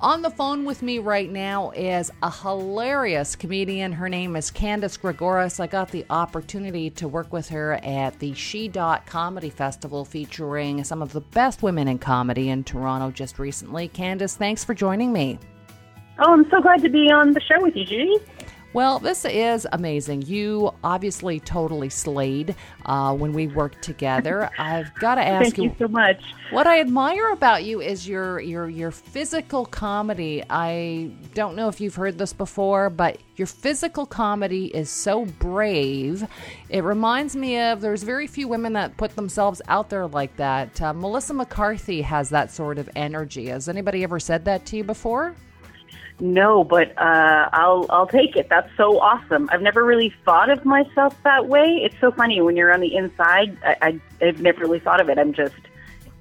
[0.00, 3.92] On the phone with me right now is a hilarious comedian.
[3.92, 5.60] Her name is Candice Gregoris.
[5.60, 10.82] I got the opportunity to work with her at the She Dot Comedy Festival featuring
[10.84, 13.88] some of the best women in comedy in Toronto just recently.
[13.88, 15.38] Candice, thanks for joining me.
[16.18, 18.16] Oh, I'm so glad to be on the show with you, Judy.
[18.74, 20.22] Well, this is amazing.
[20.22, 22.54] You obviously totally slayed
[22.86, 24.48] uh, when we worked together.
[24.58, 26.22] I've got to ask Thank you so much.
[26.50, 30.42] What I admire about you is your your your physical comedy.
[30.48, 36.26] I don't know if you've heard this before, but your physical comedy is so brave.
[36.70, 40.80] It reminds me of there's very few women that put themselves out there like that.
[40.80, 43.48] Uh, Melissa McCarthy has that sort of energy.
[43.48, 45.34] Has anybody ever said that to you before?
[46.22, 48.48] No, but uh, I'll I'll take it.
[48.48, 49.48] That's so awesome.
[49.50, 51.80] I've never really thought of myself that way.
[51.82, 53.58] It's so funny when you're on the inside.
[53.64, 55.18] I, I I've never really thought of it.
[55.18, 55.56] I'm just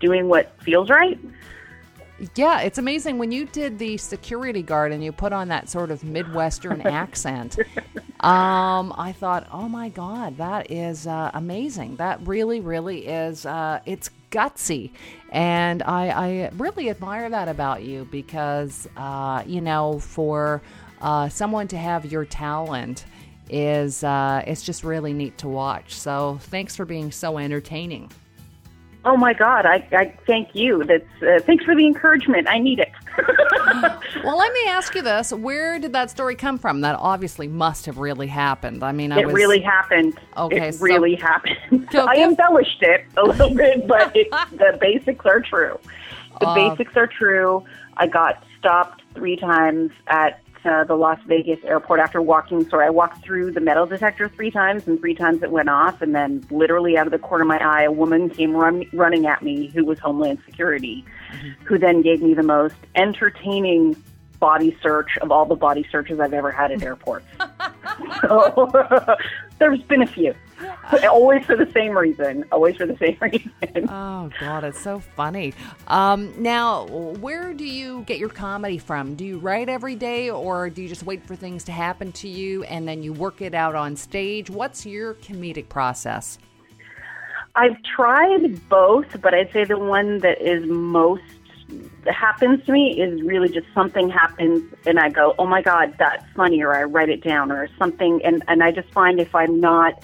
[0.00, 1.18] doing what feels right.
[2.34, 5.90] Yeah, it's amazing when you did the security guard and you put on that sort
[5.90, 7.58] of Midwestern accent.
[8.20, 11.96] Um, I thought, oh my God, that is uh, amazing.
[11.96, 13.44] That really, really is.
[13.44, 14.90] Uh, it's gutsy,
[15.30, 20.62] and I, I really admire that about you because uh, you know for
[21.00, 23.04] uh, someone to have your talent
[23.48, 25.94] is uh, it's just really neat to watch.
[25.94, 28.10] So thanks for being so entertaining.
[29.04, 29.64] Oh my God!
[29.64, 30.84] I, I thank you.
[30.84, 32.48] That's uh, thanks for the encouragement.
[32.48, 32.92] I need it.
[34.24, 36.80] well, let me ask you this: Where did that story come from?
[36.82, 38.82] That obviously must have really happened.
[38.82, 40.18] I mean, I it was, really happened.
[40.36, 41.88] Okay, it so- really happened.
[41.94, 45.78] I embellished it a little bit, but it, the basics are true.
[46.40, 47.64] The Uh, basics are true.
[47.96, 52.68] I got stopped three times at uh, the Las Vegas airport after walking.
[52.68, 56.02] So I walked through the metal detector three times, and three times it went off.
[56.02, 59.26] And then, literally out of the corner of my eye, a woman came run, running
[59.26, 61.04] at me who was Homeland Security,
[61.64, 63.96] who then gave me the most entertaining
[64.40, 67.26] body search of all the body searches I've ever had at airports.
[68.22, 68.70] so
[69.58, 70.34] there's been a few.
[71.10, 72.44] Always for the same reason.
[72.52, 73.88] Always for the same reason.
[73.88, 75.54] Oh God, it's so funny.
[75.88, 79.14] Um, now, where do you get your comedy from?
[79.14, 82.28] Do you write every day, or do you just wait for things to happen to
[82.28, 84.50] you and then you work it out on stage?
[84.50, 86.38] What's your comedic process?
[87.54, 91.22] I've tried both, but I'd say the one that is most
[92.04, 95.94] that happens to me is really just something happens and I go, "Oh my god,
[95.98, 99.34] that's funny," or I write it down or something and and I just find if
[99.34, 100.02] I'm not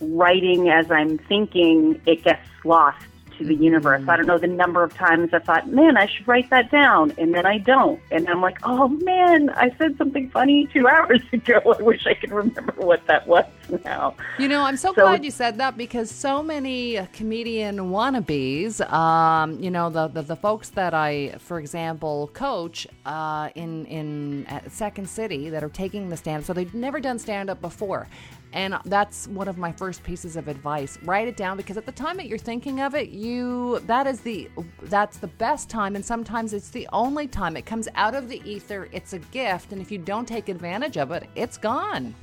[0.00, 3.04] writing as I'm thinking, it gets lost
[3.38, 4.00] to the universe.
[4.08, 7.12] I don't know the number of times I thought, "Man, I should write that down,"
[7.18, 7.98] and then I don't.
[8.12, 11.60] And I'm like, "Oh man, I said something funny 2 hours ago.
[11.76, 13.44] I wish I could remember what that was
[13.84, 17.76] now." You know, I'm so, So- glad you said that because so many uh, comedian
[17.90, 23.84] wannabes, um, you know, the, the the folks that I, for example, coach uh, in
[23.86, 27.60] in at Second City that are taking the stand, so they've never done stand up
[27.60, 28.06] before.
[28.54, 30.96] And that's one of my first pieces of advice.
[31.02, 34.20] Write it down because at the time that you're thinking of it, you that is
[34.20, 34.48] the
[34.84, 38.40] that's the best time and sometimes it's the only time it comes out of the
[38.48, 38.88] ether.
[38.92, 42.14] It's a gift and if you don't take advantage of it, it's gone.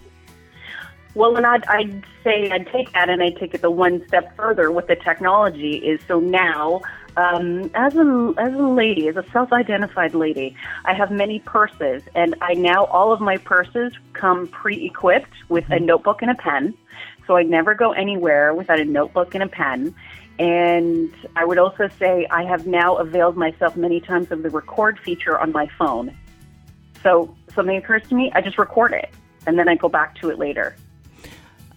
[1.14, 4.34] Well, and I'd, I'd say I'd take that and I'd take it the one step
[4.38, 6.81] further with the technology is so now,
[7.18, 10.56] um, as a as a lady, as a self-identified lady,
[10.86, 15.80] I have many purses, and I now all of my purses come pre-equipped with a
[15.80, 16.74] notebook and a pen,
[17.28, 19.94] so I never go anywhere without a notebook and a pen.
[20.40, 24.98] And I would also say I have now availed myself many times of the record
[24.98, 26.16] feature on my phone.
[27.04, 29.10] So something occurs to me, I just record it,
[29.46, 30.76] and then I go back to it later.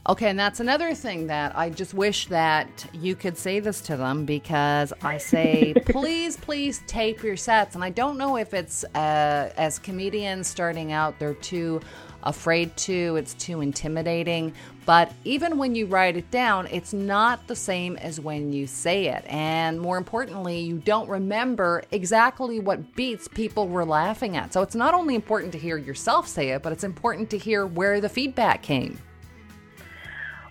[0.06, 3.97] Okay, and that's another thing that I just wish that you could say this to
[3.97, 7.75] them because I say, please, please tape your sets.
[7.75, 11.81] And I don't know if it's uh, as comedians starting out, they're too
[12.22, 14.53] afraid to, it's too intimidating.
[14.84, 19.06] But even when you write it down, it's not the same as when you say
[19.06, 19.25] it.
[19.26, 24.52] And more importantly, you don't remember exactly what beats people were laughing at.
[24.52, 27.64] So it's not only important to hear yourself say it, but it's important to hear
[27.64, 28.99] where the feedback came.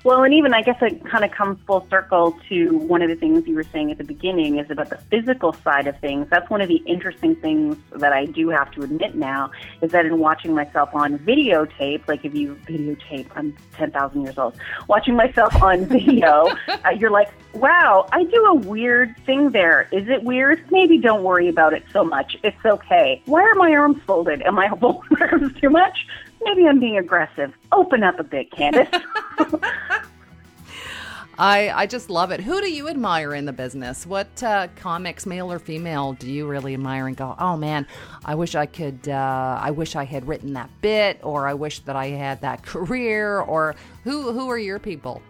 [0.04, 3.16] Well, and even I guess it kind of comes full circle to one of the
[3.16, 6.28] things you were saying at the beginning is about the physical side of things.
[6.30, 9.52] That's one of the interesting things that I do have to admit now
[9.82, 14.58] is that in watching myself on videotape, like if you videotape, I'm 10,000 years old,
[14.90, 19.88] watching myself on video, uh, you're like, wow, I do a weird thing there.
[19.94, 20.70] Is it weird?
[20.70, 22.36] Maybe don't worry about it so much.
[22.44, 23.22] It's okay.
[23.26, 24.42] Why are my arms folded?
[24.42, 26.06] Am I folding my arms too much?
[26.44, 27.54] Maybe I'm being aggressive.
[27.72, 29.02] Open up a bit, Candice.
[31.38, 32.39] I, I just love it.
[32.39, 34.06] Who do you admire in the business?
[34.06, 37.88] What uh, comics, male or female, do you really admire and go, oh man,
[38.24, 41.80] I wish I could, uh, I wish I had written that bit, or I wish
[41.80, 45.21] that I had that career, or who who are your people?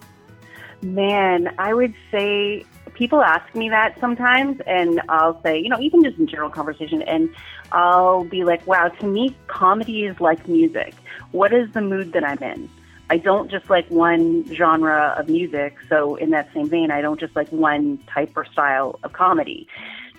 [0.81, 6.03] Man, I would say people ask me that sometimes, and I'll say, you know, even
[6.03, 7.29] just in general conversation, and
[7.71, 10.94] I'll be like, wow, to me, comedy is like music.
[11.31, 12.69] What is the mood that I'm in?
[13.13, 15.77] I don't just like one genre of music.
[15.88, 19.68] So in that same vein, I don't just like one type or style of comedy.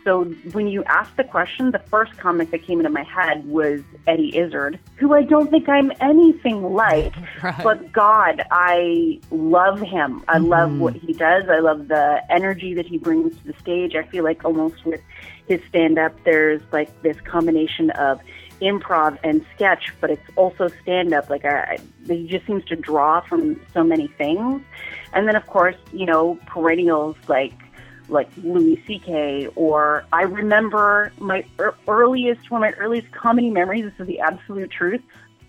[0.05, 3.81] So when you asked the question, the first comic that came into my head was
[4.06, 7.12] Eddie Izzard, who I don't think I'm anything like.
[7.43, 7.64] Right.
[7.64, 10.23] But God, I love him.
[10.29, 10.46] I mm-hmm.
[10.46, 11.49] love what he does.
[11.49, 13.96] I love the energy that he brings to the stage.
[13.96, 15.00] I feel like almost with
[15.49, 18.20] his stand up, there's like this combination of
[18.61, 21.31] improv and sketch, but it's also stand up.
[21.31, 24.62] Like I, he just seems to draw from so many things.
[25.12, 27.55] And then of course, you know, perennials like
[28.09, 29.49] like Louis C.K.
[29.56, 31.45] or I remember my
[31.89, 33.85] earliest one of my earliest comedy memories.
[33.85, 35.03] This is the absolute truth.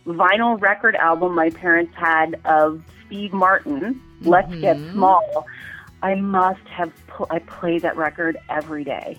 [0.06, 3.80] Vinyl record album my parents had of Steve Martin.
[3.80, 4.30] Mm-hmm.
[4.30, 5.46] Let's Get Small.
[6.02, 9.18] I must have pl- I played that record every day.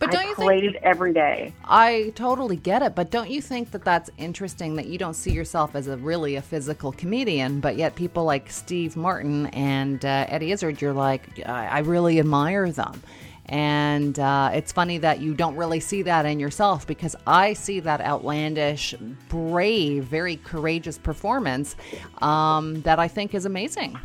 [0.00, 1.52] But don't I you played think, it every day.
[1.62, 5.30] I totally get it, but don't you think that that's interesting that you don't see
[5.30, 10.24] yourself as a really a physical comedian, but yet people like Steve Martin and uh,
[10.28, 13.02] Eddie Izzard, you're like, I, I really admire them.
[13.44, 17.80] And uh, it's funny that you don't really see that in yourself because I see
[17.80, 18.94] that outlandish,
[19.28, 21.76] brave, very courageous performance
[22.22, 23.98] um, that I think is amazing.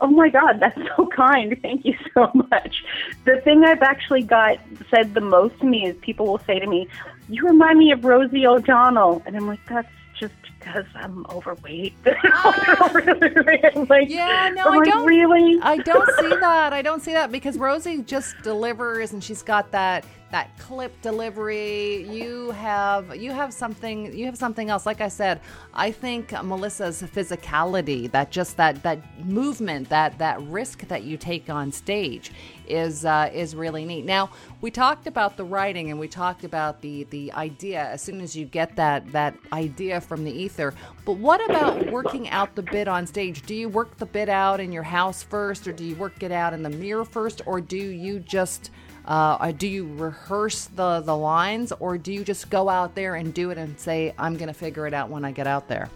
[0.00, 1.56] Oh my God, that's so kind.
[1.62, 2.84] Thank you so much.
[3.24, 4.58] The thing I've actually got
[4.90, 6.88] said the most to me is people will say to me,
[7.28, 9.22] You remind me of Rosie O'Donnell.
[9.26, 9.88] And I'm like, That's
[10.18, 11.94] just because I'm overweight.
[12.28, 12.90] Ah.
[13.88, 15.06] like, yeah, no, I like, don't.
[15.06, 15.58] Really?
[15.62, 16.72] I don't see that.
[16.72, 22.02] I don't see that because Rosie just delivers, and she's got that that clip delivery.
[22.08, 24.84] You have you have something you have something else.
[24.84, 25.40] Like I said,
[25.72, 31.48] I think Melissa's physicality, that just that that movement, that that risk that you take
[31.48, 32.32] on stage
[32.66, 34.04] is uh, is really neat.
[34.04, 34.30] Now
[34.60, 37.84] we talked about the writing and we talked about the the idea.
[37.86, 40.74] As soon as you get that that idea from the ether,
[41.04, 43.42] but what about working out the bit on stage?
[43.42, 46.32] Do you work the bit out in your house first, or do you work it
[46.32, 48.70] out in the mirror first, or do you just
[49.06, 53.32] uh, do you rehearse the, the lines or do you just go out there and
[53.32, 55.88] do it and say, I'm going to figure it out when I get out there?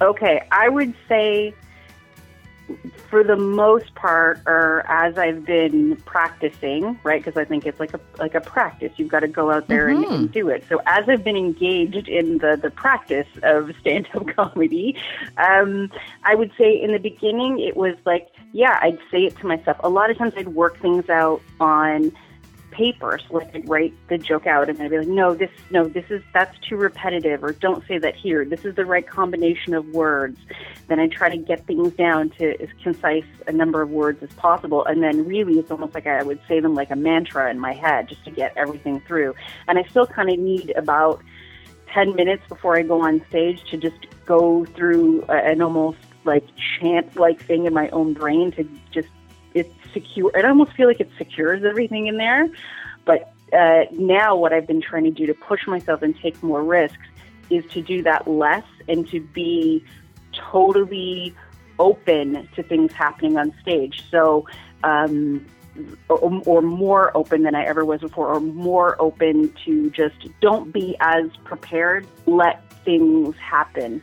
[0.00, 1.54] Okay, I would say
[3.10, 7.22] for the most part, or as I've been practicing, right?
[7.22, 8.92] Because I think it's like a like a practice.
[8.96, 10.04] You've got to go out there mm-hmm.
[10.04, 10.64] and, and, do it.
[10.68, 14.96] So as I've been engaged in the the practice of stand up comedy,
[15.36, 15.90] um,
[16.24, 19.78] I would say in the beginning it was like, yeah, I'd say it to myself.
[19.82, 22.12] A lot of times I'd work things out on
[22.70, 23.18] paper.
[23.26, 26.04] So like I'd write the joke out and I'd be like, no, this, no, this
[26.08, 28.44] is, that's too repetitive or don't say that here.
[28.44, 30.38] This is the right combination of words.
[30.86, 34.30] Then I try to get things down to as concise a number of words as
[34.34, 34.84] possible.
[34.84, 37.72] And then really it's almost like I would say them like a mantra in my
[37.72, 39.34] head just to get everything through.
[39.66, 41.20] And I still kind of need about
[41.88, 47.16] 10 minutes before I go on stage to just go through an almost like chant
[47.16, 49.08] like thing in my own brain to just
[49.54, 50.30] it's secure.
[50.36, 52.48] It almost feel like it secures everything in there.
[53.04, 56.62] But uh, now, what I've been trying to do to push myself and take more
[56.62, 57.06] risks
[57.50, 59.84] is to do that less and to be
[60.32, 61.34] totally
[61.78, 64.02] open to things happening on stage.
[64.10, 64.46] So,
[64.82, 65.44] um,
[66.08, 70.72] or, or, more open than I ever was before, or more open to just don't
[70.72, 74.00] be as prepared, let things happen.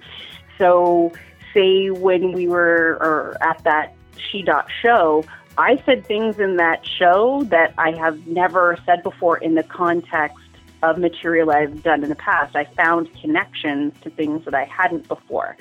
[0.57, 1.13] So,
[1.53, 5.23] say when we were or at that She Dot show,
[5.57, 10.37] I said things in that show that I have never said before in the context
[10.83, 12.55] of material I've done in the past.
[12.55, 15.57] I found connections to things that I hadn't before.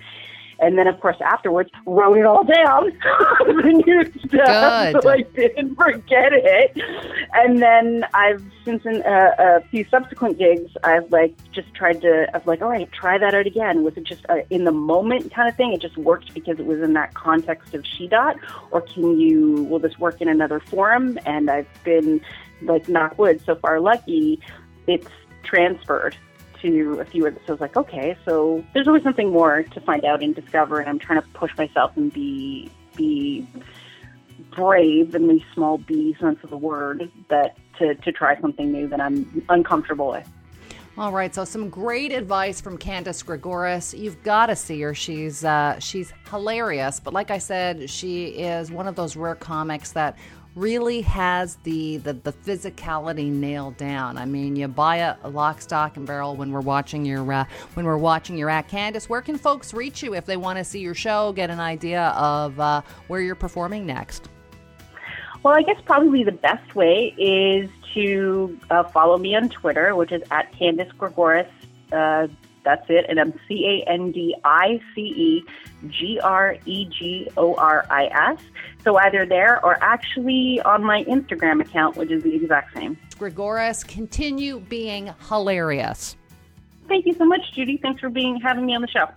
[0.60, 2.92] And then, of course, afterwards, wrote it all down,
[3.46, 5.02] the new stuff, Good.
[5.02, 6.76] so I didn't forget it.
[7.32, 12.02] And then I've, since in a, uh, a few subsequent gigs, I've like just tried
[12.02, 13.82] to, I've like, all right, try that out again.
[13.82, 15.72] Was it just a, in the moment kind of thing?
[15.72, 18.36] It just worked because it was in that context of She Dot,
[18.70, 19.64] or can you?
[19.64, 21.18] Will this work in another forum?
[21.24, 22.20] And I've been
[22.62, 24.40] like knock wood so far lucky.
[24.86, 25.08] It's
[25.42, 26.16] transferred
[26.62, 27.42] to a few of them.
[27.46, 30.80] So I was like, okay, so there's always something more to find out and discover,
[30.80, 33.46] and I'm trying to push myself and be be
[34.50, 38.88] brave in the small b sense of the word that to, to try something new
[38.88, 40.28] that I'm uncomfortable with.
[40.98, 43.98] All right, so some great advice from Candice Gregoris.
[43.98, 44.92] You've got to see her.
[44.92, 49.92] She's uh, she's hilarious, but like I said, she is one of those rare comics
[49.92, 50.18] that
[50.60, 54.18] really has the, the, the physicality nailed down.
[54.18, 57.86] I mean, you buy a, lock, stock, and barrel when we're watching your uh, when
[57.86, 58.70] we're watching your act.
[58.70, 61.60] Candice, where can folks reach you if they want to see your show, get an
[61.60, 64.28] idea of uh, where you're performing next?
[65.42, 70.12] Well, I guess probably the best way is to uh, follow me on Twitter, which
[70.12, 71.48] is at Candice Gregoris.
[72.64, 73.06] That's it.
[73.08, 75.44] And I'm C A N D I C E
[75.88, 78.40] G R E G O R I S.
[78.84, 82.96] So either there or actually on my Instagram account, which is the exact same.
[83.18, 86.16] Gregoris, continue being hilarious.
[86.88, 87.76] Thank you so much, Judy.
[87.76, 89.08] Thanks for being having me on the show.